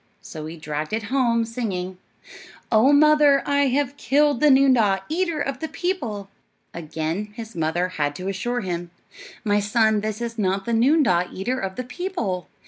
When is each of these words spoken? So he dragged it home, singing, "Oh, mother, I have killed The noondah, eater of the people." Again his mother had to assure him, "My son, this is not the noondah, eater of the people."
So 0.23 0.47
he 0.47 0.57
dragged 0.57 0.93
it 0.93 1.03
home, 1.13 1.45
singing, 1.45 1.99
"Oh, 2.71 2.91
mother, 2.91 3.43
I 3.45 3.67
have 3.67 3.97
killed 3.97 4.39
The 4.39 4.49
noondah, 4.49 5.03
eater 5.09 5.39
of 5.39 5.59
the 5.59 5.67
people." 5.67 6.27
Again 6.73 7.27
his 7.35 7.55
mother 7.55 7.87
had 7.89 8.15
to 8.15 8.27
assure 8.27 8.61
him, 8.61 8.89
"My 9.43 9.59
son, 9.59 10.01
this 10.01 10.19
is 10.19 10.39
not 10.39 10.65
the 10.65 10.73
noondah, 10.73 11.29
eater 11.31 11.59
of 11.59 11.75
the 11.75 11.83
people." 11.83 12.47